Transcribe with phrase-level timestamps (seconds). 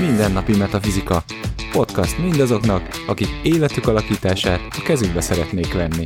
[0.00, 1.22] Mindennapi Metafizika.
[1.72, 6.04] Podcast mindazoknak, akik életük alakítását a kezükbe szeretnék venni.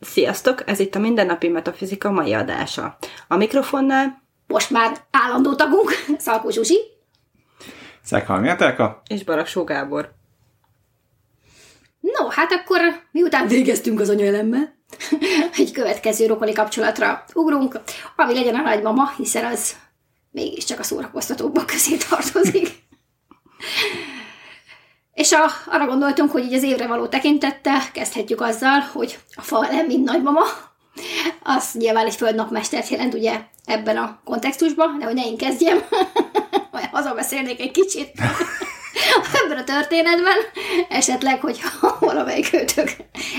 [0.00, 0.62] Sziasztok!
[0.66, 2.96] Ez itt a Mindennapi Metafizika mai adása.
[3.28, 6.78] A mikrofonnál Most már állandó tagunk, Szalkó Zsuzsi.
[8.02, 9.02] Szekhalmi Etelka.
[9.08, 10.14] és Baraksó Gábor.
[12.00, 14.74] No, hát akkor miután végeztünk az anyaelemmel,
[15.56, 17.80] egy következő rokoni kapcsolatra ugrunk,
[18.16, 19.76] ami legyen a nagymama, hiszen az
[20.30, 22.68] mégiscsak a szórakoztatóbbak közé tartozik.
[25.12, 29.66] És a, arra gondoltunk, hogy így az évre való tekintettel kezdhetjük azzal, hogy a fa
[29.70, 30.42] nem mind nagymama,
[31.42, 35.78] az nyilván egy földnapmestert jelent ugye ebben a kontextusban, de hogy ne én kezdjem,
[36.72, 38.12] majd hazabeszélnék egy kicsit
[39.44, 40.36] ebben a történetben,
[40.88, 42.90] esetleg, hogyha valamelyik őtök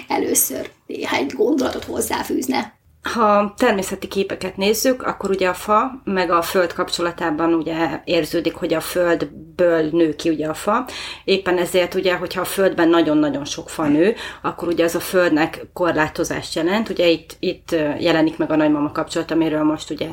[0.07, 2.76] először néhány gondolatot hozzáfűzne.
[3.13, 8.73] Ha természeti képeket nézzük, akkor ugye a fa meg a föld kapcsolatában ugye érződik, hogy
[8.73, 10.85] a földből nő ki ugye a fa.
[11.23, 15.65] Éppen ezért ugye, hogyha a földben nagyon-nagyon sok fa nő, akkor ugye az a földnek
[15.73, 16.89] korlátozást jelent.
[16.89, 20.07] Ugye itt, itt jelenik meg a nagymama kapcsolat, amiről most ugye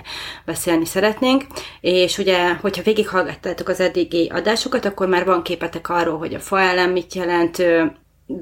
[0.45, 1.47] beszélni szeretnénk.
[1.81, 6.61] És ugye, hogyha végighallgattátok az eddigi adásokat, akkor már van képetek arról, hogy a fa
[6.61, 7.63] ellen mit jelent,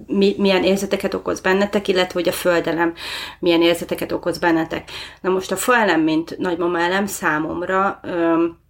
[0.07, 2.95] mi, milyen érzeteket okoz bennetek, illetve hogy a földelem
[3.39, 4.91] milyen érzeteket okoz bennetek.
[5.21, 8.61] Na most a faelem, mint nagymama elem számomra öm,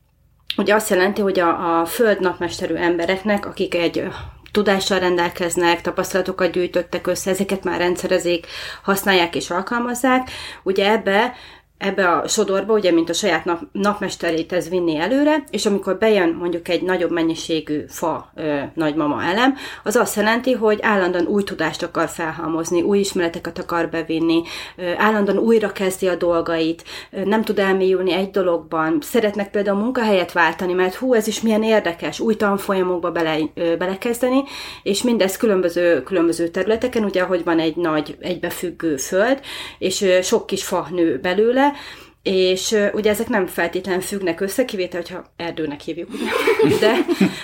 [0.56, 4.04] ugye azt jelenti, hogy a, a föld napmesterű embereknek, akik egy
[4.52, 8.46] tudással rendelkeznek, tapasztalatokat gyűjtöttek össze, ezeket már rendszerezik,
[8.82, 10.30] használják és alkalmazzák.
[10.62, 11.34] Ugye ebbe
[11.82, 16.28] ebbe a sodorba, ugye, mint a saját nap, napmesterét ez vinni előre, és amikor bejön
[16.28, 21.82] mondjuk egy nagyobb mennyiségű fa ö, nagymama elem, az azt jelenti, hogy állandóan új tudást
[21.82, 24.42] akar felhalmozni, új ismereteket akar bevinni,
[24.76, 30.32] ö, állandóan újra kezdi a dolgait, ö, nem tud elmélyülni egy dologban, szeretnek például munkahelyet
[30.32, 34.42] váltani, mert hú, ez is milyen érdekes, új tanfolyamokba bele, ö, belekezdeni,
[34.82, 39.40] és mindez különböző, különböző területeken, ugye, ahogy van egy nagy egybefüggő föld,
[39.78, 41.71] és ö, sok kis fa nő belőle,
[42.22, 46.76] és ugye ezek nem feltétlenül függnek össze, kivétel, hogyha erdőnek hívjuk, ugye?
[46.80, 46.96] De,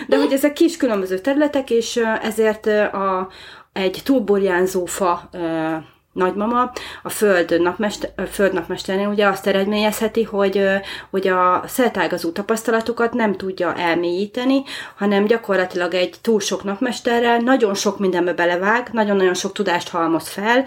[0.06, 3.28] de hogy ezek kis különböző területek, és ezért a,
[3.72, 5.31] egy túlborjánzó fa
[6.12, 10.64] nagymama a föld, napmester, a föld napmesternél ugye azt eredményezheti, hogy,
[11.10, 14.62] hogy a szertágazó tapasztalatokat nem tudja elmélyíteni,
[14.96, 20.64] hanem gyakorlatilag egy túl sok napmesterrel nagyon sok mindenbe belevág, nagyon-nagyon sok tudást halmoz fel,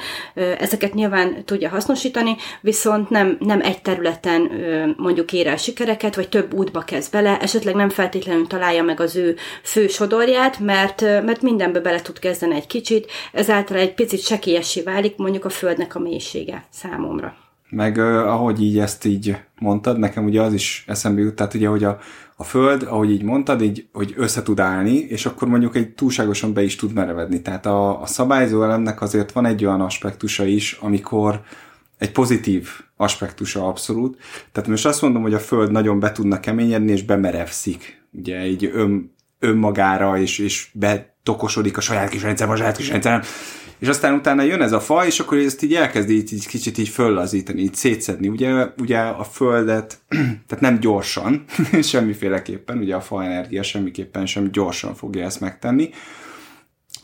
[0.60, 4.52] ezeket nyilván tudja hasznosítani, viszont nem, nem egy területen
[4.98, 9.16] mondjuk ér el sikereket, vagy több útba kezd bele, esetleg nem feltétlenül találja meg az
[9.16, 14.82] ő fő sodorját, mert, mert mindenbe bele tud kezdeni egy kicsit, ezáltal egy picit sekélyessé
[14.82, 17.36] válik mondjuk a földnek a mélysége számomra.
[17.70, 21.84] Meg ahogy így ezt így mondtad, nekem ugye az is eszembe jut, tehát ugye, hogy
[21.84, 22.00] a,
[22.36, 26.54] a föld, ahogy így mondtad, így, hogy össze tud állni, és akkor mondjuk egy túlságosan
[26.54, 27.42] be is tud merevedni.
[27.42, 31.42] Tehát a, a szabályzó elemnek azért van egy olyan aspektusa is, amikor
[31.98, 34.18] egy pozitív aspektusa abszolút.
[34.52, 38.04] Tehát most azt mondom, hogy a föld nagyon be tudna keményedni, és bemerevszik.
[38.12, 43.22] Ugye így ön, önmagára, és, és betokosodik a saját kis rendszerben, a saját kis rendszerem,
[43.82, 46.78] és aztán utána jön ez a fa, és akkor ezt így elkezdi így, így kicsit
[46.78, 48.28] így föllazítani, így szétszedni.
[48.28, 49.98] Ugye, ugye a földet,
[50.48, 51.44] tehát nem gyorsan,
[51.82, 55.90] semmiféleképpen, ugye a fa energia semmiképpen sem gyorsan fogja ezt megtenni,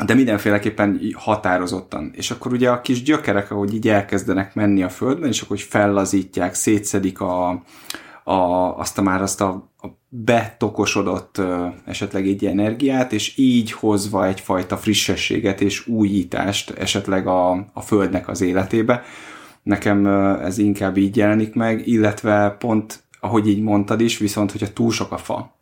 [0.05, 2.11] de mindenféleképpen határozottan.
[2.15, 5.65] És akkor ugye a kis gyökerek, ahogy így elkezdenek menni a földben, és akkor hogy
[5.65, 7.49] fellazítják, szétszedik a,
[8.23, 8.33] a,
[8.77, 9.71] azt a már azt a
[10.09, 11.41] betokosodott
[11.85, 18.41] esetleg egy energiát, és így hozva egyfajta frissességet és újítást esetleg a, a Földnek az
[18.41, 19.03] életébe.
[19.63, 20.07] Nekem
[20.41, 25.11] ez inkább így jelenik meg, illetve pont, ahogy így mondtad is, viszont hogyha túl sok
[25.11, 25.55] a fa,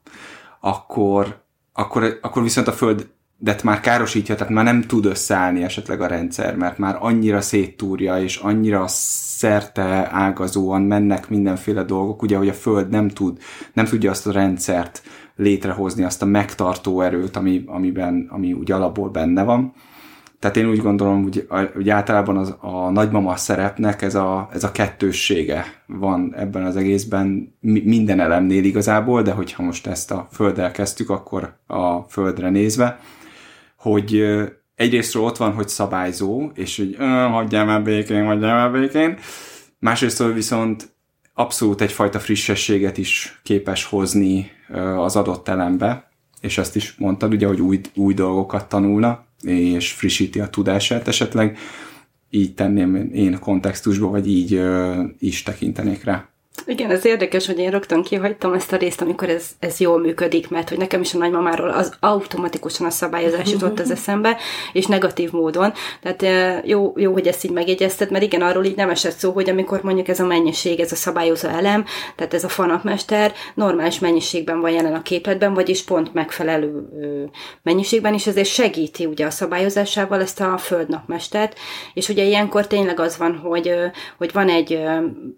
[0.60, 1.42] akkor,
[1.74, 3.08] akkor, akkor viszont a Föld
[3.46, 8.22] de már károsítja, tehát már nem tud összeállni esetleg a rendszer, mert már annyira széttúrja,
[8.22, 13.38] és annyira szerte ágazóan mennek mindenféle dolgok, ugye, hogy a Föld nem tud,
[13.74, 15.02] nem tudja azt a rendszert
[15.36, 19.74] létrehozni, azt a megtartó erőt, ami, amiben, ami úgy alapból benne van.
[20.40, 24.72] Tehát én úgy gondolom, hogy, hogy általában az, a nagymama szerepnek ez a, ez a
[24.72, 31.10] kettőssége van ebben az egészben minden elemnél igazából, de hogyha most ezt a földdel kezdtük,
[31.10, 33.00] akkor a földre nézve,
[33.92, 34.24] hogy
[34.76, 36.96] egyrésztről ott van, hogy szabályzó, és hogy
[37.32, 39.18] hagyjál már békén, hagyjál már békén,
[39.80, 40.94] másrésztről viszont
[41.34, 44.52] abszolút egyfajta frissességet is képes hozni
[44.98, 46.12] az adott elembe,
[46.42, 51.58] és ezt is mondtad, ugye, hogy új, új dolgokat tanulna, és frissíti a tudását esetleg,
[52.30, 54.62] így tenném én kontextusba, vagy így
[55.20, 56.30] is tekintenék rá.
[56.66, 60.50] Igen, ez érdekes, hogy én rögtön kihagytam ezt a részt, amikor ez, ez jól működik,
[60.50, 64.38] mert hogy nekem is a nagymamáról az automatikusan a szabályozás jutott az eszembe,
[64.74, 65.74] és negatív módon.
[66.02, 66.26] Tehát
[66.68, 69.82] jó, jó, hogy ezt így megjegyezted, mert igen, arról így nem esett szó, hogy amikor
[69.84, 71.86] mondjuk ez a mennyiség, ez a szabályozó elem,
[72.16, 76.84] tehát ez a fanapmester normális mennyiségben van jelen a képletben, vagyis pont megfelelő
[77.64, 81.58] mennyiségben, és ezért segíti ugye a szabályozásával ezt a földnapmestert,
[81.94, 83.74] és ugye ilyenkor tényleg az van, hogy,
[84.18, 84.80] hogy van egy,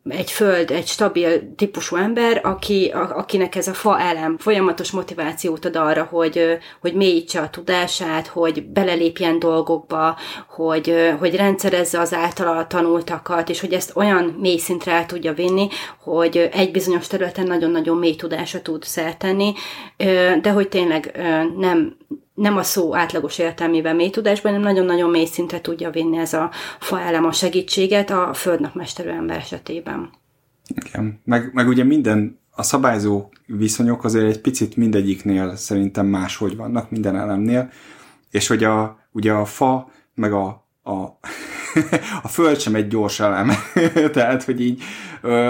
[0.09, 4.91] egy föld, egy stabil stabil típusú ember, aki, a, akinek ez a fa elem folyamatos
[4.91, 10.17] motivációt ad arra, hogy, hogy mélyítse a tudását, hogy belelépjen dolgokba,
[10.49, 15.67] hogy, hogy rendszerezze az általa tanultakat, és hogy ezt olyan mély szintre el tudja vinni,
[16.03, 19.53] hogy egy bizonyos területen nagyon-nagyon mély tudása tud szertenni,
[20.41, 21.19] de hogy tényleg
[21.57, 21.97] nem,
[22.33, 26.51] nem a szó átlagos értelmében mély tudásban, hanem nagyon-nagyon mély szintre tudja vinni ez a
[26.79, 30.09] fa elem a segítséget a földnapmesterő ember esetében.
[30.75, 31.21] Igen.
[31.23, 37.15] Meg, meg ugye minden, a szabályzó viszonyok azért egy picit mindegyiknél szerintem máshogy vannak, minden
[37.15, 37.69] elemnél,
[38.31, 40.91] és hogy a, ugye a fa, meg a, a,
[42.23, 43.51] a föld sem egy gyors elem.
[44.13, 44.83] Tehát, hogy így,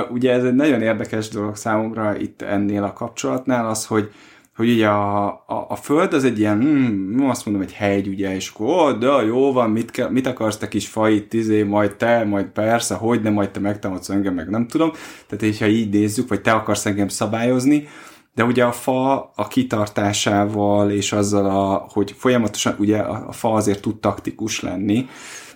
[0.09, 4.11] ugye ez egy nagyon érdekes dolog számomra itt ennél a kapcsolatnál, az, hogy,
[4.57, 8.35] hogy ugye a, a, a föld az egy ilyen, hmm, azt mondom, egy hegy, ugye,
[8.35, 11.95] és akkor, oh, de jó van, mit, kell, mit akarsz te kis fajt, izé, majd
[11.95, 14.91] te, majd persze, hogy nem, majd te megtámadsz engem, meg nem tudom.
[15.27, 17.87] Tehát, hogyha így nézzük, vagy te akarsz engem szabályozni,
[18.35, 23.53] de ugye a fa a kitartásával és azzal, a, hogy folyamatosan ugye a, a fa
[23.53, 25.07] azért tud taktikus lenni,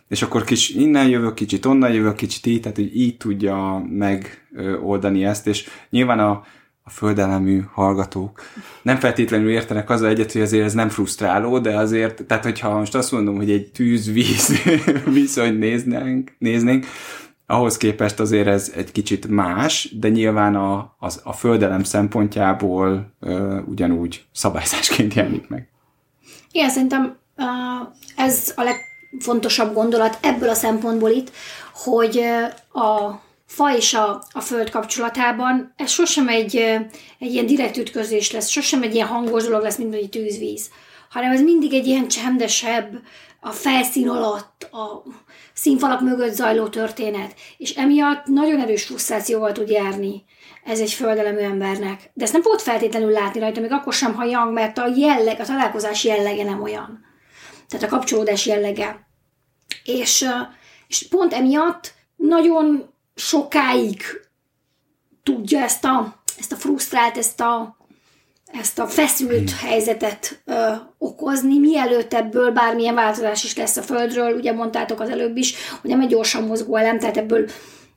[0.07, 5.25] és akkor kis innen jövök, kicsit onnan jövök, kicsit így, tehát hogy így tudja megoldani
[5.25, 6.43] ezt, és nyilván a
[6.91, 8.41] földelemű hallgatók
[8.81, 12.95] nem feltétlenül értenek azzal egyet, hogy azért ez nem frusztráló, de azért, tehát hogyha most
[12.95, 14.61] azt mondom, hogy egy tűz-víz
[15.05, 16.85] viszony néznénk, néznénk,
[17.45, 23.59] ahhoz képest azért ez egy kicsit más, de nyilván a, az, a földelem szempontjából ö,
[23.65, 25.69] ugyanúgy szabályzásként jelenik meg.
[26.51, 27.17] Igen, szerintem
[28.15, 31.31] ez a legfontosabb gondolat ebből a szempontból itt,
[31.73, 32.21] hogy
[32.73, 33.19] a
[33.51, 36.55] fa és a, a föld kapcsolatában ez sosem egy,
[37.19, 40.69] egy ilyen direkt ütközés lesz, sosem egy ilyen hangos dolog lesz, mint egy tűzvíz,
[41.09, 43.01] hanem ez mindig egy ilyen csendesebb,
[43.43, 45.03] a felszín alatt, a
[45.53, 50.23] színfalak mögött zajló történet, és emiatt nagyon erős frusztrációval tud járni
[50.63, 52.11] ez egy földelemű embernek.
[52.13, 55.39] De ezt nem volt feltétlenül látni rajta, még akkor sem, ha yang, mert a jelleg,
[55.39, 57.05] a találkozás jellege nem olyan.
[57.67, 59.07] Tehát a kapcsolódás jellege.
[59.83, 60.25] És,
[60.87, 64.01] és pont emiatt nagyon sokáig
[65.23, 67.77] tudja ezt a, ezt a frusztrált, ezt a,
[68.45, 74.35] ezt a feszült helyzetet ö, okozni, mielőtt ebből bármilyen változás is lesz a Földről.
[74.35, 77.49] Ugye mondtátok az előbb is, hogy nem egy gyorsan mozgó elem, tehát ebből,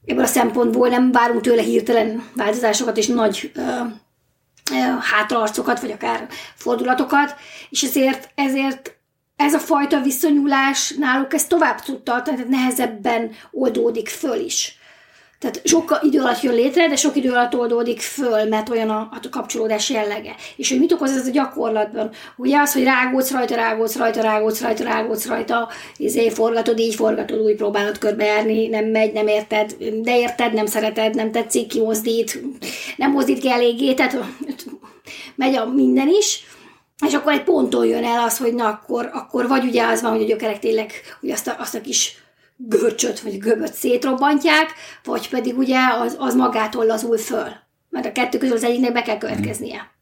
[0.05, 6.29] ebből a szempontból nem várunk tőle hirtelen változásokat és nagy ö, ö, hátraarcokat, vagy akár
[6.55, 7.35] fordulatokat,
[7.71, 8.97] és ezért, ezért
[9.37, 14.79] ez a fajta viszonyulás náluk ez tovább tud tartani, tehát nehezebben oldódik föl is.
[15.45, 18.99] Tehát sok idő alatt jön létre, de sok idő alatt oldódik föl, mert olyan a,
[18.99, 20.35] a kapcsolódás jellege.
[20.57, 22.11] És hogy mit okoz ez a gyakorlatban?
[22.37, 27.41] Ugye az, hogy rágódsz rajta, rágódsz rajta, rágódsz rajta, rágódsz rajta, izé, forgatod, így forgatod,
[27.41, 32.43] úgy próbálod körbejárni, nem megy, nem érted, de érted, nem szereted, nem tetszik, kimozdít,
[32.97, 34.19] nem mozdít ki eléggé, tehát
[35.35, 36.45] megy a minden is,
[37.07, 40.13] és akkor egy ponton jön el az, hogy na akkor, akkor vagy ugye az van,
[40.13, 42.24] hogy a gyökerek tényleg hogy azt a, azt a kis
[42.69, 44.73] görcsöt vagy göböt szétrobbantják,
[45.05, 47.49] vagy pedig ugye az, az magától lazul föl.
[47.91, 49.94] Mert a kettő közül az egyiknek be kell következnie.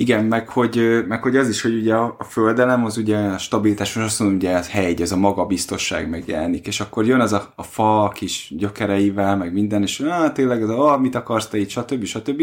[0.00, 3.94] Igen, meg hogy, meg hogy az is, hogy ugye a, földelem, az ugye a stabilitás,
[3.94, 7.52] most azt mondom, ugye ez hegy, ez a magabiztosság megjelenik, és akkor jön az a,
[7.54, 11.58] a fa kis gyökereivel, meg minden, és ah, tényleg ez a, ah, mit akarsz te
[11.58, 12.04] itt, stb.
[12.04, 12.42] stb.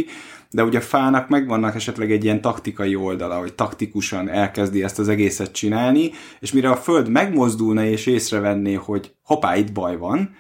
[0.52, 5.08] De ugye a fának megvannak esetleg egy ilyen taktikai oldala, hogy taktikusan elkezdi ezt az
[5.08, 10.36] egészet csinálni, és mire a föld megmozdulna és észrevenné, hogy hoppá, itt baj van,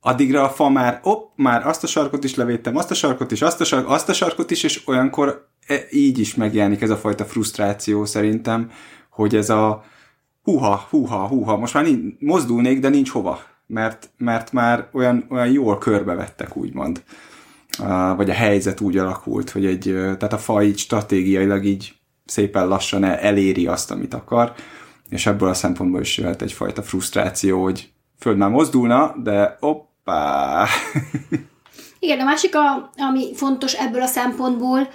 [0.00, 3.42] addigra a fa már, op, már azt a sarkot is levédtem, azt a sarkot is,
[3.42, 5.50] azt a, sarkot, azt a sarkot is, és olyankor
[5.90, 8.70] így is megjelenik ez a fajta frusztráció szerintem,
[9.10, 9.84] hogy ez a
[10.42, 15.50] húha, húha, húha, most már nincs, mozdulnék, de nincs hova, mert, mert már olyan, olyan
[15.50, 17.02] jól körbevettek, úgymond.
[18.16, 23.04] Vagy a helyzet úgy alakult, hogy egy, tehát a faj így stratégiailag így szépen lassan
[23.04, 24.52] eléri azt, amit akar,
[25.08, 30.66] és ebből a szempontból is jöhet egyfajta frusztráció, hogy föld már mozdulna, de oppá!
[31.98, 34.88] Igen, a másik, a, ami fontos ebből a szempontból,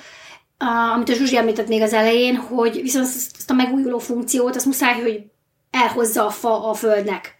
[0.94, 5.02] amit a Zsuzsi említett még az elején, hogy viszont ezt a megújuló funkciót, azt muszáj,
[5.02, 5.24] hogy
[5.72, 7.36] elhozza a fa a földnek.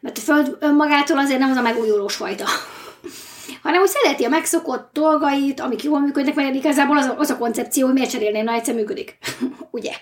[0.00, 2.44] Mert a föld önmagától azért nem az a megújulós fajta
[3.62, 7.38] hanem hogy szereti a megszokott dolgait, amik jól működnek, mert igazából az a, az a
[7.38, 9.18] koncepció, hogy miért cserélné, na egyszer működik.
[9.70, 9.92] Ugye?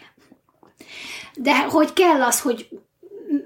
[1.35, 2.69] De hogy kell az, hogy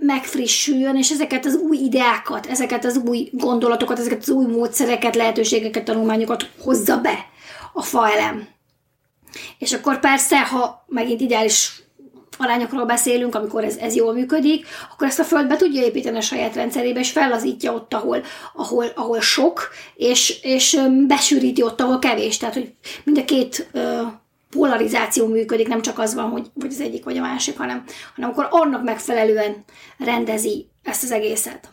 [0.00, 5.84] megfrissüljön, és ezeket az új ideákat, ezeket az új gondolatokat, ezeket az új módszereket, lehetőségeket,
[5.84, 7.26] tanulmányokat hozza be
[7.72, 8.48] a faelem.
[9.59, 11.83] És akkor persze, ha megint ideális
[12.38, 16.21] arányokról beszélünk, amikor ez, ez jól működik, akkor ezt a föld be tudja építeni a
[16.21, 18.23] saját rendszerébe, és fellazítja ott, ahol,
[18.54, 22.37] ahol, ahol sok, és, és besűríti ott, ahol kevés.
[22.37, 22.73] Tehát, hogy
[23.04, 23.71] mind a két
[24.50, 28.30] polarizáció működik, nem csak az van, hogy vagy az egyik vagy a másik, hanem, hanem
[28.30, 29.64] akkor annak megfelelően
[29.99, 31.68] rendezi ezt az egészet.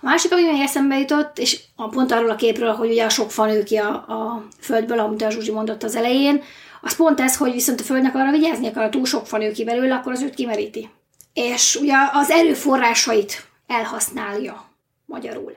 [0.00, 3.08] A másik, ami még eszembe jutott, és a pont arról a képről, hogy ugye a
[3.08, 6.42] sok fa nő ki a, a földből, amit a Zsuzsi mondott az elején,
[6.84, 9.52] az pont ez, hogy viszont a földnek arra vigyázni akar, ha túl sok fa nő
[9.52, 10.90] ki belőle, akkor az őt kimeríti.
[11.32, 14.64] És ugye az erőforrásait elhasználja
[15.06, 15.56] magyarul.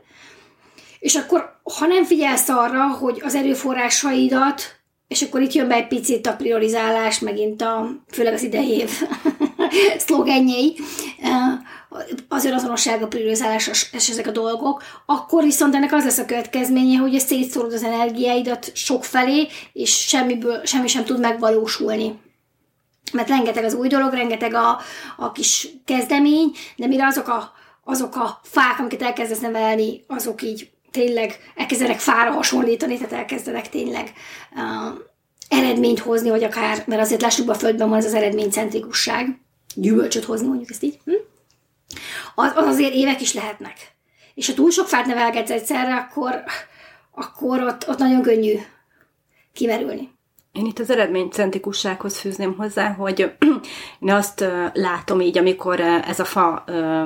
[1.00, 5.88] És akkor, ha nem figyelsz arra, hogy az erőforrásaidat és akkor itt jön be egy
[5.88, 8.90] picit a priorizálás, megint a, főleg az idei év
[10.06, 10.80] szlogenjei,
[12.28, 16.98] az önazonosság, a priorizálás és ezek a dolgok, akkor viszont ennek az lesz a következménye,
[16.98, 22.20] hogy szétszórod az energiáidat sok felé, és semmiből, semmi sem tud megvalósulni.
[23.12, 24.80] Mert rengeteg az új dolog, rengeteg a,
[25.18, 27.52] a kis kezdemény, de mire azok a,
[27.84, 34.14] azok a fák, amiket elkezdesz nevelni, azok így tényleg elkezdenek fára hasonlítani, tehát elkezdenek tényleg
[34.56, 35.00] uh,
[35.50, 39.42] eredményt hozni, vagy akár, mert azért lássuk be a földben van ez az eredménycentrikusság,
[39.76, 41.12] gyümölcsöt hozni, mondjuk ezt így, hm?
[42.36, 43.96] Az, az azért évek is lehetnek.
[44.34, 46.44] És ha túl sok fát nevelgetsz egyszerre, akkor,
[47.12, 48.56] akkor ott, ott nagyon könnyű
[49.54, 50.16] kimerülni.
[50.52, 53.20] Én itt az eredménycentrikussághoz fűzném hozzá, hogy
[54.00, 56.64] én azt látom így, amikor ez a fa,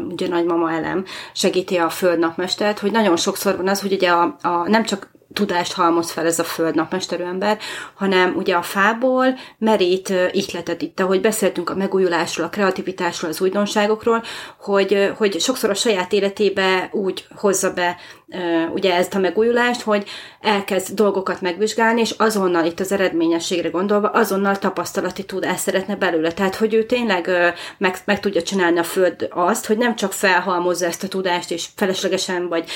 [0.09, 4.69] ugye nagymama elem segíti a földnapmestert, hogy nagyon sokszor van az, hogy ugye a, a
[4.69, 7.57] nem csak tudást halmoz fel ez a föld napmesterű ember,
[7.93, 14.23] hanem ugye a fából merít ihletet itt, ahogy beszéltünk a megújulásról, a kreativitásról, az újdonságokról,
[14.59, 17.97] hogy, hogy sokszor a saját életébe úgy hozza be
[18.73, 20.03] ugye ezt a megújulást, hogy
[20.41, 26.31] elkezd dolgokat megvizsgálni, és azonnal itt az eredményességre gondolva, azonnal tapasztalati tudás szeretne belőle.
[26.31, 27.29] Tehát, hogy ő tényleg
[27.77, 31.67] meg, meg tudja csinálni a föld azt, hogy nem csak felhalmozza ezt a tudást, és
[31.75, 32.69] feleslegesen vagy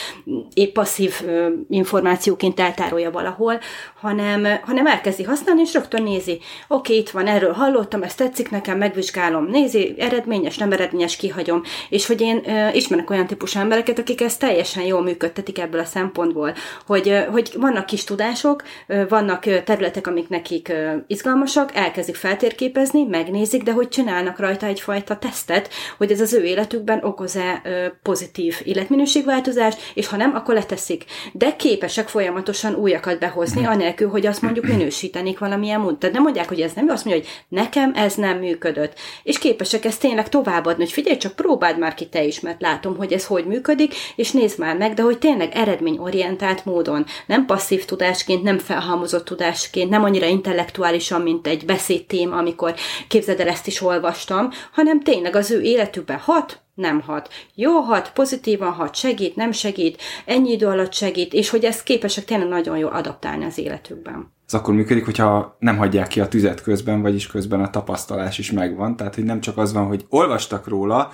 [0.54, 1.22] épp passzív
[1.70, 3.60] információként eltárolja valahol,
[4.02, 8.78] hanem, hanem elkezdi használni, és rögtön nézi, oké, itt van, erről hallottam, ezt tetszik nekem,
[8.78, 11.62] megvizsgálom, nézi, eredményes, nem eredményes, kihagyom.
[11.90, 12.44] És hogy én
[12.74, 15.02] ismerek olyan típusú embereket, akik ezt teljesen jól
[15.46, 16.54] működtetik ebből a szempontból,
[16.86, 18.64] hogy, hogy vannak kis tudások,
[19.10, 20.74] vannak területek, amik nekik
[21.08, 27.04] izgalmasak, elkezdik feltérképezni, megnézik, de hogy csinálnak rajta egyfajta tesztet, hogy ez az ő életükben
[27.04, 27.62] okoz-e
[28.02, 31.06] pozitív életminőségváltozást, és ha nem, akkor leteszik.
[31.34, 36.00] De képesek folyamatosan újakat behozni, anélkül, anélkül, hogy azt mondjuk minősítenék valamilyen módon.
[36.00, 38.94] Tehát nem mondják, hogy ez nem azt mondja, hogy nekem ez nem működött.
[39.24, 42.98] És képesek ezt tényleg továbbadni, hogy figyelj, csak próbáld már ki te is, mert látom,
[42.98, 47.86] hogy ez hogy működik, és nézd már meg, de hogy tényleg eredményorientált módon, nem passzív
[47.86, 52.76] tudásként, nem felhalmozott tudásként, nem annyira intellektuálisan, mint egy beszédtéma, amikor
[53.08, 57.30] képzeld el, ezt is olvastam, hanem tényleg az ő életükben hat, nem hat.
[57.54, 62.26] Jó hat, pozitívan hat, segít, nem segít, ennyi idő alatt segít, és hogy ezt képesek
[62.26, 64.34] tényleg nagyon jól adaptálni az életükben.
[64.48, 68.52] Ez akkor működik, hogyha nem hagyják ki a tüzet közben, vagyis közben a tapasztalás is
[68.52, 68.96] megvan.
[68.96, 71.12] Tehát, hogy nem csak az van, hogy olvastak róla,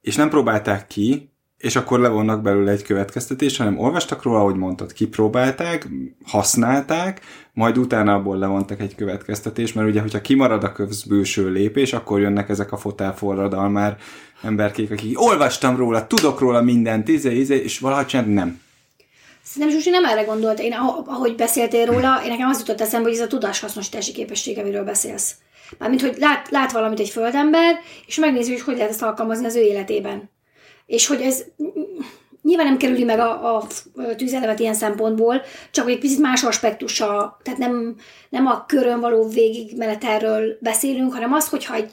[0.00, 1.33] és nem próbálták ki,
[1.64, 5.88] és akkor levonnak belőle egy következtetés, hanem olvastak róla, ahogy mondtad, kipróbálták,
[6.24, 7.20] használták,
[7.52, 12.48] majd utána abból levontak egy következtetés, mert ugye, hogyha kimarad a közbőső lépés, akkor jönnek
[12.48, 13.96] ezek a fotelforradalmár
[14.42, 18.60] emberkék, akik olvastam róla, tudok róla mindent, izé, izé, és valahogy sem nem.
[19.42, 20.60] Szerintem Zsuzsi nem erre gondolt.
[20.60, 20.72] Én,
[21.06, 25.34] ahogy beszéltél róla, én nekem az jutott eszembe, hogy ez a tudáshasznosítási képessége, amiről beszélsz.
[25.78, 29.56] Mármint, hogy lát, lát valamit egy földember, és megnézi, hogy hogy lehet ezt alkalmazni az
[29.56, 30.32] ő életében.
[30.86, 31.44] És hogy ez
[32.44, 33.66] nyilván nem kerüli meg a, a
[34.16, 37.96] tűzelemet ilyen szempontból, csak egy picit más aspektusa, tehát nem,
[38.28, 41.90] nem a körön való végigmenetelről beszélünk, hanem az, hogyha egy,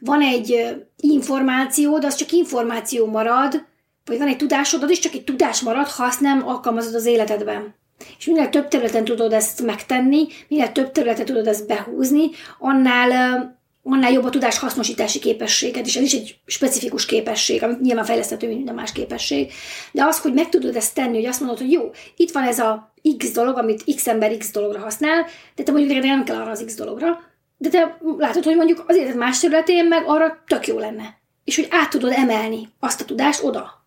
[0.00, 3.64] van egy információd, az csak információ marad,
[4.04, 7.06] vagy van egy tudásod, az is csak egy tudás marad, ha azt nem alkalmazod az
[7.06, 7.74] életedben.
[8.18, 13.54] És minél több területen tudod ezt megtenni, minél több területen tudod ezt behúzni, annál
[13.88, 18.46] annál jobb a tudás hasznosítási képességed, és ez is egy specifikus képesség, amit nyilván fejleszthető,
[18.46, 19.52] mint minden más képesség.
[19.92, 22.58] De az, hogy meg tudod ezt tenni, hogy azt mondod, hogy jó, itt van ez
[22.58, 26.50] a X dolog, amit X ember X dologra használ, de te mondjuk nem kell arra
[26.50, 27.20] az X dologra,
[27.56, 31.18] de te látod, hogy mondjuk az élet más területén meg arra tök jó lenne.
[31.44, 33.84] És hogy át tudod emelni azt a tudást oda.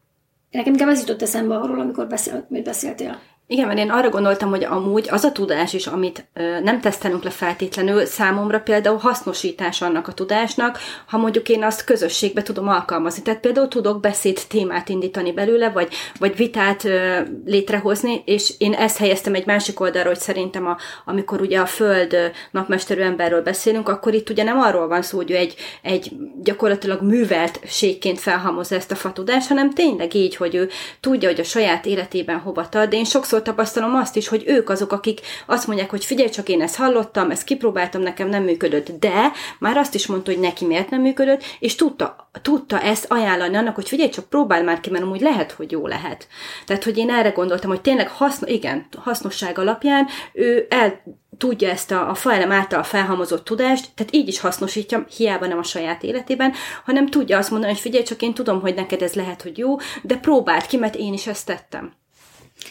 [0.52, 3.20] Nekem inkább ez jutott eszembe arról, amikor beszél, beszéltél.
[3.52, 7.24] Igen, mert én arra gondoltam, hogy amúgy az a tudás is, amit ö, nem tesztelünk
[7.24, 13.22] le feltétlenül, számomra például hasznosítás annak a tudásnak, ha mondjuk én azt közösségbe tudom alkalmazni.
[13.22, 18.98] Tehát például tudok beszéd témát indítani belőle, vagy, vagy vitát ö, létrehozni, és én ezt
[18.98, 22.16] helyeztem egy másik oldalra, hogy szerintem a, amikor ugye a Föld
[22.52, 28.20] napmesterű emberről beszélünk, akkor itt ugye nem arról van szó, hogy egy, egy gyakorlatilag műveltségként
[28.20, 32.70] felhamozza ezt a fatudást, hanem tényleg így, hogy ő tudja, hogy a saját életében hova
[32.70, 36.06] tart, de én sokszor sokszor tapasztalom azt is, hogy ők azok, akik azt mondják, hogy
[36.06, 40.32] figyelj, csak én ezt hallottam, ezt kipróbáltam, nekem nem működött, de már azt is mondta,
[40.32, 44.64] hogy neki miért nem működött, és tudta, tudta ezt ajánlani annak, hogy figyelj, csak próbál
[44.64, 46.28] már ki, mert amúgy lehet, hogy jó lehet.
[46.66, 51.02] Tehát, hogy én erre gondoltam, hogy tényleg haszno, igen, hasznosság alapján ő el
[51.38, 55.64] tudja ezt a, a faelem által felhamozott tudást, tehát így is hasznosítja, hiába nem a
[55.64, 56.54] saját életében,
[56.86, 59.76] hanem tudja azt mondani, hogy figyelj, csak én tudom, hogy neked ez lehet, hogy jó,
[60.02, 61.94] de próbáld ki, mert én is ezt tettem.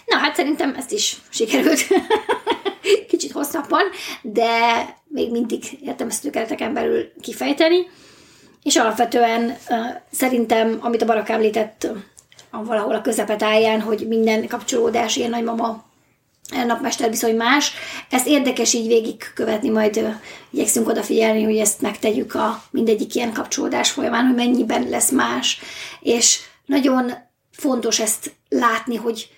[0.06, 1.86] Na, hát szerintem ezt is sikerült.
[3.08, 3.82] Kicsit hosszabban,
[4.22, 4.48] de
[5.04, 7.86] még mindig értelmezhető kereteken belül kifejteni.
[8.62, 9.56] És alapvetően
[10.10, 11.88] szerintem, amit a Barak említett
[12.50, 15.86] valahol a közepetáján, hogy minden kapcsolódás ilyen nagymama
[16.66, 17.72] napmester viszony más.
[18.10, 20.18] Ez érdekes így végigkövetni, majd
[20.50, 25.60] igyekszünk odafigyelni, hogy ezt megtegyük a mindegyik ilyen kapcsolódás folyamán, hogy mennyiben lesz más.
[26.00, 27.12] És nagyon
[27.50, 29.28] fontos ezt látni, hogy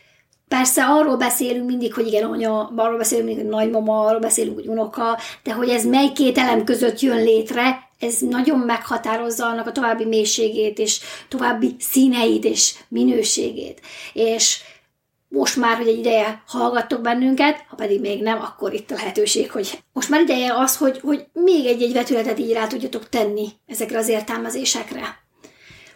[0.57, 4.67] Persze arról beszélünk mindig, hogy igen, anya, arról beszélünk mindig, hogy nagymama, arról beszélünk, hogy
[4.67, 9.73] unoka, de hogy ez mely két elem között jön létre, ez nagyon meghatározza annak a
[9.73, 13.81] további mélységét, és további színeit és minőségét.
[14.13, 14.61] És
[15.29, 19.51] most már, hogy egy ideje hallgattok bennünket, ha pedig még nem, akkor itt a lehetőség,
[19.51, 23.99] hogy most már ideje az, hogy, hogy még egy-egy vetületet így rá tudjatok tenni ezekre
[23.99, 25.29] az értelmezésekre.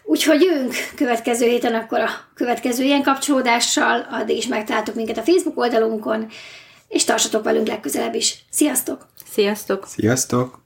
[0.05, 5.59] Úgyhogy jövünk következő héten akkor a következő ilyen kapcsolódással, addig is megtaláltok minket a Facebook
[5.59, 6.29] oldalunkon,
[6.89, 8.45] és tartsatok velünk legközelebb is.
[8.51, 9.07] Sziasztok!
[9.31, 9.87] Sziasztok!
[9.87, 10.64] Sziasztok!